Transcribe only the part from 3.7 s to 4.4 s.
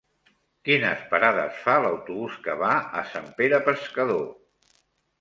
Pescador?